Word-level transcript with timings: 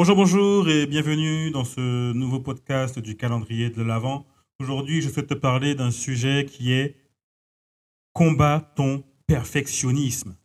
Bonjour, 0.00 0.16
bonjour 0.16 0.70
et 0.70 0.86
bienvenue 0.86 1.50
dans 1.50 1.66
ce 1.66 2.14
nouveau 2.14 2.40
podcast 2.40 2.98
du 2.98 3.18
calendrier 3.18 3.68
de 3.68 3.82
l'Avent. 3.82 4.26
Aujourd'hui, 4.58 5.02
je 5.02 5.10
souhaite 5.10 5.26
te 5.26 5.34
parler 5.34 5.74
d'un 5.74 5.90
sujet 5.90 6.46
qui 6.46 6.72
est 6.72 6.96
combat 8.14 8.72
ton 8.76 9.04
perfectionnisme. 9.26 10.38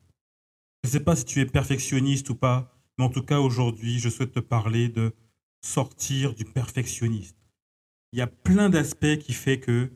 Je 0.83 0.89
ne 0.89 0.91
sais 0.91 0.99
pas 0.99 1.15
si 1.15 1.23
tu 1.23 1.39
es 1.39 1.45
perfectionniste 1.45 2.29
ou 2.31 2.35
pas, 2.35 2.77
mais 2.97 3.05
en 3.05 3.09
tout 3.09 3.23
cas 3.23 3.39
aujourd'hui, 3.39 3.97
je 3.97 4.09
souhaite 4.09 4.33
te 4.33 4.41
parler 4.41 4.89
de 4.89 5.13
sortir 5.61 6.33
du 6.33 6.43
perfectionnisme. 6.43 7.37
Il 8.11 8.19
y 8.19 8.21
a 8.21 8.27
plein 8.27 8.69
d'aspects 8.69 9.19
qui 9.19 9.31
font 9.31 9.55
que 9.55 9.89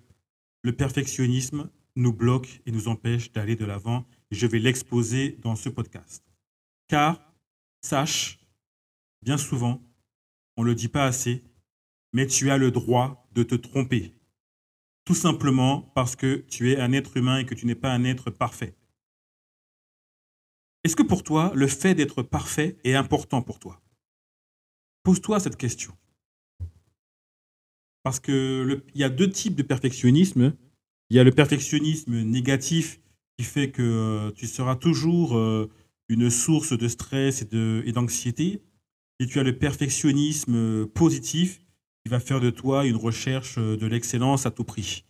le 0.61 0.71
perfectionnisme 0.71 1.69
nous 1.97 2.13
bloque 2.13 2.61
et 2.65 2.71
nous 2.71 2.87
empêche 2.87 3.33
d'aller 3.33 3.57
de 3.57 3.65
l'avant. 3.65 4.05
Je 4.31 4.47
vais 4.47 4.59
l'exposer 4.59 5.37
dans 5.41 5.57
ce 5.57 5.67
podcast. 5.67 6.23
Car, 6.87 7.19
sache, 7.81 8.38
bien 9.21 9.37
souvent, 9.37 9.81
on 10.57 10.63
ne 10.63 10.69
le 10.69 10.75
dit 10.75 10.87
pas 10.87 11.05
assez, 11.05 11.43
mais 12.13 12.27
tu 12.27 12.49
as 12.49 12.57
le 12.57 12.71
droit 12.71 13.27
de 13.33 13.43
te 13.43 13.55
tromper. 13.55 14.13
Tout 15.05 15.15
simplement 15.15 15.81
parce 15.95 16.15
que 16.15 16.45
tu 16.49 16.71
es 16.71 16.79
un 16.79 16.91
être 16.91 17.17
humain 17.17 17.39
et 17.39 17.45
que 17.45 17.55
tu 17.55 17.65
n'es 17.65 17.75
pas 17.75 17.91
un 17.91 18.03
être 18.03 18.29
parfait. 18.29 18.75
Est-ce 20.83 20.95
que 20.95 21.03
pour 21.03 21.23
toi, 21.23 21.51
le 21.55 21.67
fait 21.67 21.95
d'être 21.95 22.21
parfait 22.21 22.77
est 22.83 22.93
important 22.93 23.41
pour 23.41 23.59
toi? 23.59 23.81
Pose-toi 25.03 25.39
cette 25.39 25.57
question. 25.57 25.93
Parce 28.03 28.19
qu'il 28.19 28.83
y 28.95 29.03
a 29.03 29.09
deux 29.09 29.29
types 29.29 29.55
de 29.55 29.63
perfectionnisme. 29.63 30.55
Il 31.09 31.17
y 31.17 31.19
a 31.19 31.23
le 31.23 31.31
perfectionnisme 31.31 32.21
négatif 32.21 33.01
qui 33.37 33.43
fait 33.43 33.71
que 33.71 33.81
euh, 33.81 34.31
tu 34.31 34.47
seras 34.47 34.75
toujours 34.75 35.37
euh, 35.37 35.69
une 36.07 36.29
source 36.29 36.77
de 36.77 36.87
stress 36.87 37.41
et 37.51 37.91
d'anxiété. 37.91 38.61
Et, 39.19 39.27
tu 39.27 39.39
as 39.39 39.43
le 39.43 39.57
perfectionnisme 39.57 40.87
positif 40.87 41.59
qui 42.03 42.09
va 42.09 42.19
faire 42.19 42.39
de 42.39 42.49
toi 42.49 42.85
une 42.85 42.95
recherche 42.95 43.57
de 43.57 43.85
l'excellence 43.85 44.45
à 44.45 44.51
tout 44.51 44.63
prix. 44.63 45.05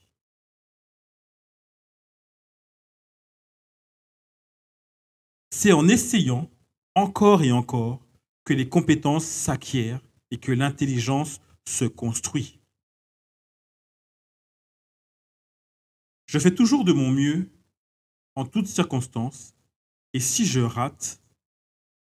C'est 5.52 5.74
en 5.74 5.88
essayant 5.88 6.50
encore 6.96 7.44
et 7.44 7.52
encore 7.52 8.06
que 8.46 8.54
les 8.54 8.68
compétences 8.68 9.26
s'acquièrent 9.26 10.02
et 10.32 10.38
que 10.38 10.52
l'intelligence 10.52 11.40
se 11.68 11.86
construit. 11.86 12.60
Je 16.28 16.40
fais 16.40 16.54
toujours 16.54 16.84
de 16.84 16.94
mon 16.94 17.10
mieux 17.10 17.50
en 18.36 18.46
toutes 18.46 18.68
circonstances, 18.68 19.56
et 20.14 20.20
si 20.20 20.46
je 20.46 20.60
rate, 20.60 21.22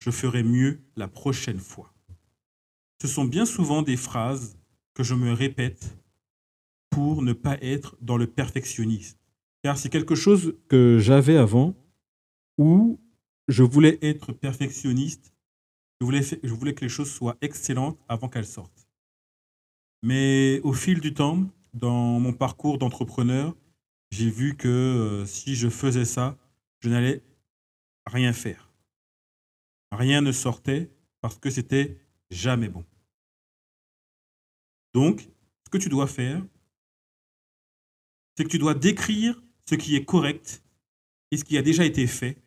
je 0.03 0.11
ferai 0.11 0.43
mieux 0.43 0.81
la 0.97 1.09
prochaine 1.09 1.59
fois. 1.59 1.93
Ce 3.01 3.09
sont 3.09 3.25
bien 3.25 3.47
souvent 3.47 3.83
des 3.83 3.97
phrases 3.97 4.59
que 4.95 5.03
je 5.03 5.15
me 5.15 5.33
répète 5.33 5.97
pour 6.91 7.23
ne 7.23 7.33
pas 7.33 7.57
être 7.63 7.97
dans 8.01 8.17
le 8.17 8.27
perfectionnisme. 8.27 9.19
Car 9.63 9.79
c'est 9.79 9.89
quelque 9.89 10.15
chose 10.15 10.55
que 10.69 10.99
j'avais 10.99 11.37
avant 11.37 11.75
où 12.59 12.99
je 13.49 13.63
voulais 13.63 13.99
être 14.03 14.33
perfectionniste, 14.33 15.33
je 16.01 16.07
voulais, 16.07 16.75
que 16.75 16.81
les 16.81 16.89
choses 16.89 17.11
soient 17.11 17.37
excellentes 17.43 17.99
avant 18.09 18.29
qu'elles 18.29 18.47
sortent. 18.47 18.89
Mais 20.03 20.61
au 20.63 20.73
fil 20.73 21.01
du 21.01 21.13
temps, 21.13 21.45
dans 21.75 22.19
mon 22.21 22.33
parcours 22.33 22.79
d'entrepreneur, 22.79 23.55
j'ai 24.11 24.31
vu 24.31 24.57
que 24.57 24.69
euh, 24.69 25.27
si 25.27 25.55
je 25.55 25.69
faisais 25.69 26.07
ça, 26.07 26.39
je 26.81 26.89
n'allais 26.89 27.23
rien 28.07 28.33
faire. 28.33 28.70
Rien 29.93 30.21
ne 30.21 30.33
sortait 30.33 30.91
parce 31.21 31.39
que 31.39 31.51
c'était 31.51 31.99
jamais 32.31 32.69
bon. 32.69 32.85
Donc, 34.95 35.29
ce 35.65 35.71
que 35.71 35.79
tu 35.79 35.89
dois 35.89 36.07
faire, 36.07 36.45
c'est 38.37 38.45
que 38.45 38.49
tu 38.49 38.59
dois 38.59 38.75
décrire 38.75 39.41
ce 39.69 39.75
qui 39.75 39.97
est 39.97 40.05
correct 40.05 40.63
et 41.31 41.37
ce 41.37 41.45
qui 41.45 41.59
a 41.59 41.63
déjà 41.63 41.85
été 41.85 42.07
fait 42.07 42.39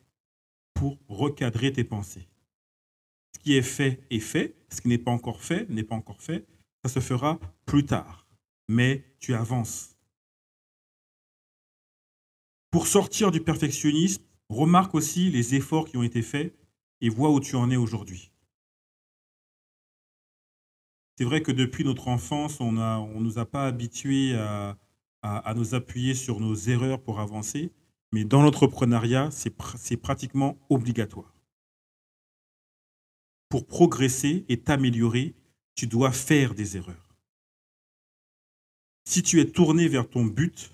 pour 0.73 0.97
recadrer 1.07 1.71
tes 1.71 1.83
pensées. 1.83 2.27
Ce 3.35 3.39
qui 3.39 3.55
est 3.55 3.61
fait 3.61 4.05
est 4.09 4.19
fait, 4.19 4.55
ce 4.69 4.81
qui 4.81 4.87
n'est 4.87 4.97
pas 4.97 5.11
encore 5.11 5.41
fait 5.41 5.69
n'est 5.69 5.83
pas 5.83 5.95
encore 5.95 6.21
fait, 6.21 6.45
ça 6.83 6.89
se 6.89 6.99
fera 6.99 7.39
plus 7.65 7.85
tard, 7.85 8.27
mais 8.67 9.03
tu 9.19 9.33
avances. 9.33 9.95
Pour 12.71 12.87
sortir 12.87 13.31
du 13.31 13.39
perfectionnisme, 13.39 14.23
remarque 14.49 14.95
aussi 14.95 15.29
les 15.29 15.55
efforts 15.55 15.85
qui 15.85 15.95
ont 15.95 16.03
été 16.03 16.21
faits 16.21 16.53
et 17.03 17.09
vois 17.09 17.29
où 17.29 17.41
tu 17.41 17.57
en 17.57 17.69
es 17.69 17.75
aujourd'hui. 17.75 18.31
C'est 21.17 21.25
vrai 21.25 21.43
que 21.43 21.51
depuis 21.51 21.83
notre 21.83 22.07
enfance, 22.07 22.61
on 22.61 22.71
ne 22.71 23.19
nous 23.19 23.37
a 23.37 23.45
pas 23.45 23.67
habitués 23.67 24.35
à, 24.35 24.79
à, 25.21 25.53
nous 25.53 25.75
appuyer 25.75 26.15
sur 26.15 26.39
nos 26.39 26.55
erreurs 26.55 27.03
pour 27.03 27.19
avancer, 27.19 27.73
mais 28.13 28.23
dans 28.23 28.41
l'entrepreneuriat, 28.41 29.29
c'est 29.31 29.97
pratiquement 29.97 30.57
obligatoire. 30.69 31.35
Pour 33.49 33.67
progresser 33.67 34.45
et 34.47 34.61
t'améliorer, 34.61 35.35
tu 35.75 35.87
dois 35.87 36.13
faire 36.13 36.55
des 36.55 36.77
erreurs. 36.77 37.17
Si 39.03 39.23
tu 39.23 39.41
es 39.41 39.51
tourné 39.51 39.89
vers 39.89 40.09
ton 40.09 40.23
but, 40.23 40.71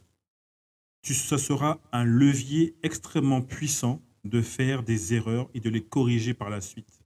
tu, 1.02 1.16
ça 1.16 1.40
sera 1.40 1.82
un 1.92 2.04
levier 2.04 2.78
extrêmement 2.84 3.42
puissant 3.42 4.00
de 4.24 4.42
faire 4.42 4.84
des 4.84 5.14
erreurs 5.14 5.50
et 5.54 5.60
de 5.60 5.70
les 5.70 5.84
corriger 5.84 6.34
par 6.34 6.50
la 6.50 6.62
suite. 6.62 7.02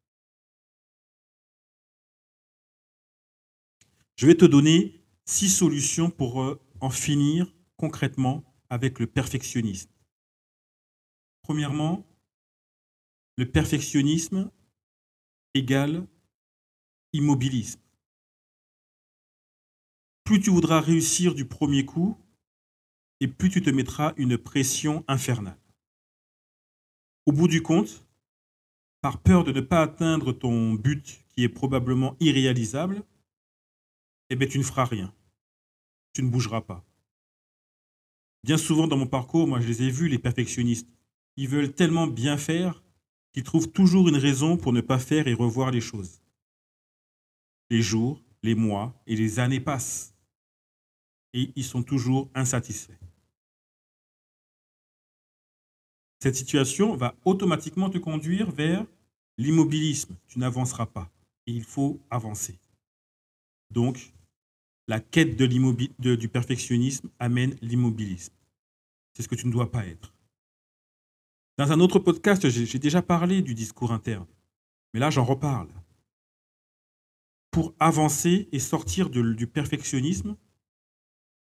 Je 4.16 4.28
vais 4.28 4.36
te 4.36 4.46
donner 4.46 5.02
six 5.26 5.50
solutions 5.50 6.10
pour 6.10 6.42
euh, 6.42 6.60
en 6.80 6.90
finir 6.90 7.54
concrètement 7.78 8.44
avec 8.70 9.00
le 9.00 9.08
perfectionnisme. 9.08 9.90
Premièrement, 11.42 12.06
le 13.38 13.50
perfectionnisme 13.50 14.52
égale 15.54 16.08
immobilisme. 17.14 17.80
Plus 20.24 20.40
tu 20.40 20.50
voudras 20.50 20.82
réussir 20.82 21.36
du 21.36 21.46
premier 21.46 21.86
coup, 21.86 22.18
et 23.20 23.28
plus 23.28 23.50
tu 23.50 23.62
te 23.62 23.70
mettras 23.70 24.14
une 24.18 24.38
pression 24.38 25.04
infernale. 25.08 25.58
Au 27.26 27.32
bout 27.32 27.48
du 27.48 27.62
compte, 27.62 28.06
par 29.02 29.20
peur 29.20 29.44
de 29.44 29.52
ne 29.52 29.62
pas 29.62 29.82
atteindre 29.82 30.34
ton 30.34 30.74
but 30.74 31.26
qui 31.30 31.44
est 31.44 31.50
probablement 31.50 32.16
irréalisable, 32.20 33.04
eh 34.30 34.36
bien, 34.36 34.48
tu 34.48 34.58
ne 34.58 34.64
feras 34.64 34.86
rien. 34.86 35.14
Tu 36.14 36.24
ne 36.24 36.30
bougeras 36.30 36.62
pas. 36.62 36.86
Bien 38.44 38.58
souvent 38.58 38.88
dans 38.88 38.98
mon 38.98 39.08
parcours, 39.08 39.48
moi 39.48 39.62
je 39.62 39.68
les 39.68 39.84
ai 39.84 39.90
vus, 39.90 40.10
les 40.10 40.20
perfectionnistes. 40.20 40.90
Ils 41.38 41.48
veulent 41.48 41.74
tellement 41.74 42.08
bien 42.08 42.38
faire 42.38 42.84
qu'ils 43.32 43.44
trouvent 43.44 43.72
toujours 43.72 44.10
une 44.10 44.18
raison 44.18 44.58
pour 44.58 44.74
ne 44.74 44.82
pas 44.82 45.00
faire 45.00 45.28
et 45.28 45.34
revoir 45.34 45.72
les 45.72 45.82
choses. 45.82 46.22
Les 47.70 47.82
jours, 47.82 48.22
les 48.44 48.54
mois 48.54 48.94
et 49.08 49.16
les 49.16 49.40
années 49.40 49.62
passent. 49.62 50.14
Et 51.34 51.52
ils 51.56 51.64
sont 51.64 51.84
toujours 51.84 52.30
insatisfaits. 52.36 53.03
Cette 56.24 56.38
situation 56.38 56.96
va 56.96 57.16
automatiquement 57.26 57.90
te 57.90 57.98
conduire 57.98 58.50
vers 58.50 58.86
l'immobilisme. 59.38 60.16
Tu 60.30 60.40
n'avanceras 60.40 60.86
pas. 60.86 61.12
Et 61.48 61.52
il 61.52 61.66
faut 61.66 62.00
avancer. 62.10 62.58
Donc, 63.72 64.14
la 64.88 65.02
quête 65.02 65.36
de 65.36 66.16
du 66.16 66.30
perfectionnisme 66.30 67.10
amène 67.20 67.58
l'immobilisme. 67.62 68.34
C'est 69.14 69.24
ce 69.24 69.28
que 69.28 69.36
tu 69.36 69.48
ne 69.48 69.52
dois 69.52 69.70
pas 69.70 69.86
être. 69.86 70.14
Dans 71.58 71.74
un 71.74 71.82
autre 71.82 72.00
podcast, 72.00 72.48
j'ai 72.48 72.80
déjà 72.80 73.02
parlé 73.02 73.42
du 73.42 73.54
discours 73.54 73.92
interne, 73.92 74.28
mais 74.94 75.02
là 75.02 75.10
j'en 75.10 75.26
reparle. 75.26 75.68
Pour 77.52 77.76
avancer 77.82 78.48
et 78.54 78.60
sortir 78.60 79.10
du 79.10 79.46
perfectionnisme, 79.46 80.38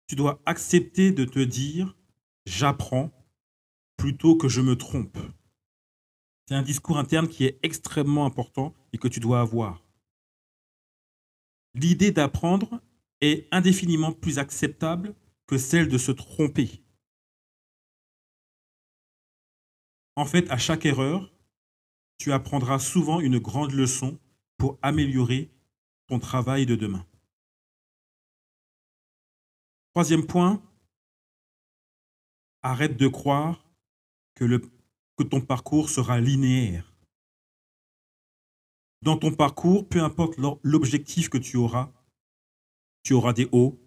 tu 0.07 0.17
dois 0.17 0.41
accepter 0.45 1.13
de 1.13 1.23
te 1.23 1.39
dire 1.39 1.95
j'apprends 2.45 3.13
plutôt 4.05 4.37
que 4.37 4.47
je 4.47 4.61
me 4.61 4.77
trompe. 4.77 5.17
C'est 6.47 6.53
un 6.53 6.61
discours 6.61 6.99
interne 6.99 7.27
qui 7.27 7.43
est 7.43 7.57
extrêmement 7.63 8.27
important 8.27 8.75
et 8.93 8.99
que 8.99 9.07
tu 9.07 9.19
dois 9.19 9.41
avoir. 9.41 9.83
L'idée 11.73 12.11
d'apprendre 12.11 12.83
est 13.21 13.47
indéfiniment 13.51 14.11
plus 14.11 14.37
acceptable 14.37 15.15
que 15.47 15.57
celle 15.57 15.89
de 15.89 15.97
se 15.97 16.11
tromper. 16.11 16.83
En 20.15 20.25
fait, 20.25 20.51
à 20.51 20.57
chaque 20.59 20.85
erreur, 20.85 21.33
tu 22.19 22.31
apprendras 22.31 22.77
souvent 22.77 23.19
une 23.19 23.39
grande 23.39 23.71
leçon 23.71 24.19
pour 24.59 24.77
améliorer 24.83 25.49
ton 26.05 26.19
travail 26.19 26.67
de 26.67 26.75
demain. 26.75 27.07
Troisième 29.95 30.27
point, 30.27 30.61
arrête 32.61 32.97
de 32.97 33.07
croire 33.07 33.64
que, 34.35 35.23
ton 35.23 35.41
parcours 35.41 35.89
sera 35.89 36.19
linéaire. 36.19 36.93
Dans 39.01 39.17
ton 39.17 39.31
parcours, 39.31 39.87
peu 39.87 40.01
importe 40.01 40.37
l'objectif 40.63 41.29
que 41.29 41.37
tu 41.37 41.57
auras, 41.57 41.91
tu 43.03 43.13
auras 43.13 43.33
des 43.33 43.47
hauts 43.51 43.79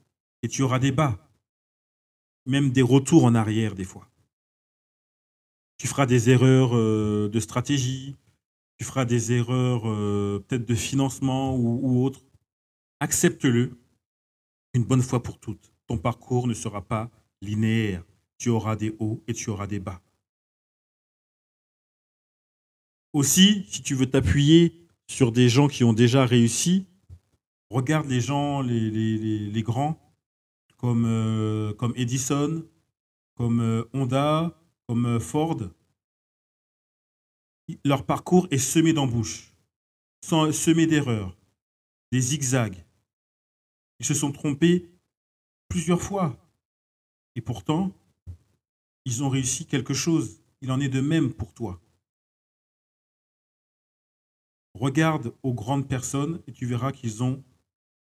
et 0.42 0.48
tu 0.48 0.62
auras 0.62 0.78
des 0.78 0.92
bas, 0.92 1.18
même 2.46 2.70
des 2.70 2.82
retours 2.82 3.24
en 3.24 3.34
arrière 3.34 3.74
des 3.74 3.84
fois. 3.84 4.08
Tu 5.76 5.86
feras 5.86 6.06
des 6.06 6.30
erreurs 6.30 6.76
euh, 6.76 7.28
de 7.28 7.40
stratégie, 7.40 8.16
tu 8.78 8.84
feras 8.84 9.04
des 9.04 9.32
erreurs 9.32 9.88
euh, 9.88 10.44
peut-être 10.46 10.66
de 10.66 10.74
financement 10.74 11.56
ou, 11.56 11.80
ou 11.82 12.04
autre. 12.04 12.20
Accepte-le 13.00 13.78
une 14.74 14.84
bonne 14.84 15.02
fois 15.02 15.22
pour 15.22 15.38
toutes. 15.38 15.72
Ton 15.86 15.98
parcours 15.98 16.46
ne 16.46 16.54
sera 16.54 16.82
pas 16.82 17.10
linéaire. 17.40 18.04
Tu 18.38 18.50
auras 18.50 18.76
des 18.76 18.94
hauts 19.00 19.22
et 19.26 19.34
tu 19.34 19.50
auras 19.50 19.66
des 19.66 19.80
bas. 19.80 20.00
Aussi, 23.12 23.64
si 23.68 23.82
tu 23.82 23.94
veux 23.94 24.10
t'appuyer 24.10 24.86
sur 25.06 25.32
des 25.32 25.48
gens 25.48 25.68
qui 25.68 25.82
ont 25.84 25.94
déjà 25.94 26.26
réussi, 26.26 26.86
regarde 27.70 28.06
les 28.06 28.20
gens, 28.20 28.60
les, 28.60 29.62
grands, 29.62 29.98
comme, 30.76 31.04
euh, 31.06 31.72
comme 31.74 31.92
Edison, 31.96 32.64
comme 33.34 33.60
euh, 33.60 33.84
Honda, 33.94 34.60
comme 34.86 35.06
euh, 35.06 35.20
Ford. 35.20 35.58
Leur 37.84 38.04
parcours 38.04 38.46
est 38.50 38.58
semé 38.58 38.92
d'embûches, 38.92 39.54
semé 40.22 40.86
d'erreurs, 40.86 41.36
des 42.12 42.20
zigzags. 42.20 42.84
Ils 44.00 44.06
se 44.06 44.14
sont 44.14 44.32
trompés 44.32 44.90
plusieurs 45.68 46.00
fois. 46.00 46.38
Et 47.34 47.40
pourtant, 47.40 47.92
ils 49.04 49.22
ont 49.22 49.28
réussi 49.28 49.66
quelque 49.66 49.94
chose. 49.94 50.40
Il 50.60 50.72
en 50.72 50.80
est 50.80 50.88
de 50.88 51.00
même 51.00 51.32
pour 51.32 51.52
toi. 51.52 51.80
Regarde 54.78 55.34
aux 55.42 55.54
grandes 55.54 55.88
personnes 55.88 56.40
et 56.46 56.52
tu 56.52 56.64
verras 56.64 56.92
qu'ils 56.92 57.24
ont 57.24 57.42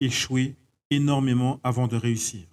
échoué 0.00 0.56
énormément 0.88 1.60
avant 1.62 1.88
de 1.88 1.96
réussir. 1.96 2.48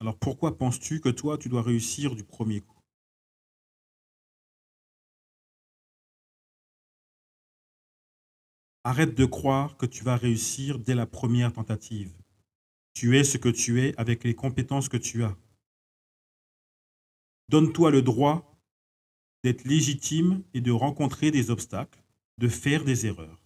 Alors 0.00 0.18
pourquoi 0.18 0.58
penses-tu 0.58 1.00
que 1.00 1.08
toi, 1.08 1.38
tu 1.38 1.48
dois 1.48 1.62
réussir 1.62 2.16
du 2.16 2.24
premier 2.24 2.60
coup? 2.60 2.80
Arrête 8.82 9.14
de 9.14 9.24
croire 9.26 9.76
que 9.76 9.86
tu 9.86 10.02
vas 10.02 10.16
réussir 10.16 10.80
dès 10.80 10.96
la 10.96 11.06
première 11.06 11.52
tentative. 11.52 12.12
Tu 12.94 13.16
es 13.16 13.22
ce 13.22 13.38
que 13.38 13.48
tu 13.48 13.80
es 13.80 13.96
avec 13.96 14.24
les 14.24 14.34
compétences 14.34 14.88
que 14.88 14.96
tu 14.96 15.22
as. 15.22 15.36
Donne-toi 17.48 17.92
le 17.92 18.02
droit 18.02 18.60
d'être 19.44 19.62
légitime 19.62 20.42
et 20.52 20.60
de 20.60 20.72
rencontrer 20.72 21.30
des 21.30 21.50
obstacles 21.50 22.02
de 22.38 22.48
faire 22.48 22.84
des 22.84 23.06
erreurs. 23.06 23.40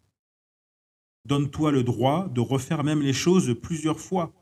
Donne-toi 1.24 1.70
le 1.70 1.82
droit 1.82 2.28
de 2.28 2.40
refaire 2.40 2.82
même 2.82 3.02
les 3.02 3.12
choses 3.12 3.54
plusieurs 3.60 4.00
fois 4.00 4.32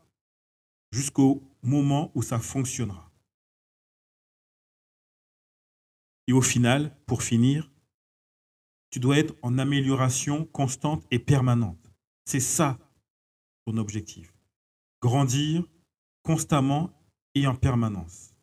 jusqu'au 0.91 1.43
moment 1.61 2.11
où 2.15 2.21
ça 2.21 2.39
fonctionnera. 2.39 3.11
Et 6.27 6.33
au 6.33 6.41
final, 6.41 6.95
pour 7.05 7.23
finir, 7.23 7.71
tu 8.91 8.99
dois 8.99 9.17
être 9.17 9.35
en 9.41 9.57
amélioration 9.57 10.45
constante 10.45 11.05
et 11.11 11.19
permanente. 11.19 11.91
C'est 12.25 12.39
ça 12.39 12.79
ton 13.65 13.77
objectif. 13.77 14.33
Grandir 15.01 15.67
constamment 16.23 16.91
et 17.35 17.47
en 17.47 17.55
permanence. 17.55 18.35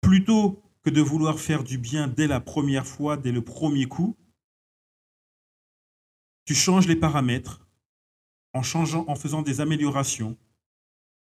Plutôt 0.00 0.62
que 0.82 0.90
de 0.90 1.00
vouloir 1.00 1.38
faire 1.38 1.64
du 1.64 1.78
bien 1.78 2.08
dès 2.08 2.26
la 2.26 2.40
première 2.40 2.86
fois, 2.86 3.16
dès 3.16 3.32
le 3.32 3.42
premier 3.42 3.86
coup. 3.86 4.16
Tu 6.44 6.54
changes 6.54 6.88
les 6.88 6.96
paramètres 6.96 7.66
en 8.52 8.62
changeant, 8.62 9.04
en 9.08 9.14
faisant 9.14 9.42
des 9.42 9.60
améliorations. 9.60 10.36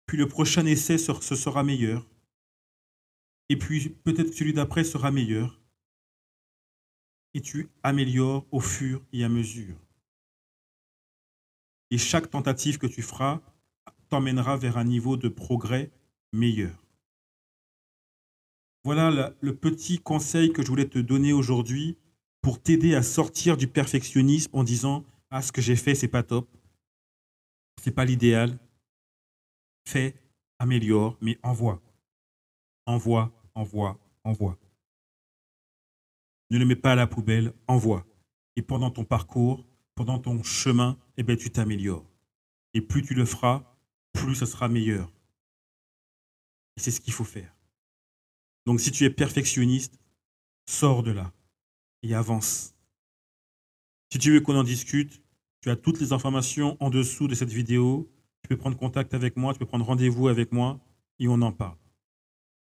Puis 0.05 0.17
le 0.17 0.27
prochain 0.27 0.65
essai 0.65 0.97
ce 0.97 1.35
sera 1.35 1.63
meilleur. 1.63 2.09
Et 3.49 3.57
puis 3.57 3.89
peut-être 3.89 4.33
celui 4.33 4.53
d'après 4.53 4.83
sera 4.83 5.11
meilleur. 5.11 5.61
Et 7.33 7.41
tu 7.41 7.69
améliores 7.83 8.47
au 8.51 8.59
fur 8.59 9.05
et 9.13 9.23
à 9.23 9.29
mesure. 9.29 9.75
Et 11.91 11.97
chaque 11.97 12.29
tentative 12.29 12.77
que 12.77 12.87
tu 12.87 13.01
feras 13.01 13.41
t'emmènera 14.09 14.57
vers 14.57 14.77
un 14.77 14.83
niveau 14.83 15.17
de 15.17 15.29
progrès 15.29 15.91
meilleur. 16.33 16.88
Voilà 18.91 19.35
le 19.39 19.55
petit 19.55 19.99
conseil 19.99 20.51
que 20.51 20.63
je 20.63 20.67
voulais 20.67 20.89
te 20.89 20.97
donner 20.97 21.31
aujourd'hui 21.31 21.95
pour 22.41 22.59
t'aider 22.59 22.95
à 22.95 23.03
sortir 23.03 23.55
du 23.55 23.67
perfectionnisme 23.67 24.49
en 24.51 24.63
disant 24.63 25.05
ah 25.29 25.43
ce 25.43 25.51
que 25.51 25.61
j'ai 25.61 25.75
fait 25.75 25.93
c'est 25.93 26.07
pas 26.07 26.23
top, 26.23 26.49
c'est 27.83 27.91
pas 27.91 28.03
l'idéal. 28.03 28.57
Fais, 29.87 30.15
améliore, 30.57 31.19
mais 31.21 31.37
envoie, 31.43 31.83
envoie, 32.87 33.31
envoie, 33.53 33.99
envoie. 34.23 34.57
Ne 36.49 36.57
le 36.57 36.65
mets 36.65 36.75
pas 36.75 36.93
à 36.93 36.95
la 36.95 37.05
poubelle, 37.05 37.53
envoie. 37.67 38.07
Et 38.55 38.63
pendant 38.63 38.89
ton 38.89 39.05
parcours, 39.05 39.67
pendant 39.93 40.17
ton 40.17 40.41
chemin, 40.41 40.97
eh 41.15 41.21
bien, 41.21 41.35
tu 41.35 41.51
t'améliores. 41.51 42.09
Et 42.73 42.81
plus 42.81 43.03
tu 43.03 43.13
le 43.13 43.25
feras, 43.25 43.71
plus 44.13 44.33
ça 44.33 44.47
sera 44.47 44.67
meilleur. 44.67 45.13
Et 46.75 46.79
c'est 46.79 46.89
ce 46.89 47.01
qu'il 47.01 47.13
faut 47.13 47.23
faire. 47.23 47.53
Donc 48.65 48.79
si 48.79 48.91
tu 48.91 49.05
es 49.05 49.09
perfectionniste, 49.09 49.99
sors 50.67 51.03
de 51.03 51.11
là 51.11 51.31
et 52.03 52.13
avance. 52.13 52.75
Si 54.11 54.19
tu 54.19 54.31
veux 54.31 54.41
qu'on 54.41 54.55
en 54.55 54.63
discute, 54.63 55.21
tu 55.61 55.69
as 55.69 55.75
toutes 55.75 55.99
les 55.99 56.13
informations 56.13 56.77
en 56.79 56.89
dessous 56.89 57.27
de 57.27 57.35
cette 57.35 57.51
vidéo. 57.51 58.09
Tu 58.43 58.49
peux 58.49 58.57
prendre 58.57 58.77
contact 58.77 59.13
avec 59.13 59.35
moi, 59.35 59.53
tu 59.53 59.59
peux 59.59 59.65
prendre 59.65 59.85
rendez-vous 59.85 60.27
avec 60.27 60.51
moi 60.51 60.79
et 61.19 61.27
on 61.27 61.41
en 61.41 61.51
parle. 61.51 61.77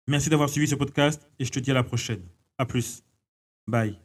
Merci 0.07 0.29
d'avoir 0.29 0.49
suivi 0.49 0.67
ce 0.67 0.75
podcast 0.75 1.27
et 1.39 1.45
je 1.45 1.51
te 1.51 1.59
dis 1.59 1.71
à 1.71 1.73
la 1.73 1.83
prochaine. 1.83 2.23
A 2.57 2.65
plus. 2.65 3.03
Bye. 3.67 3.99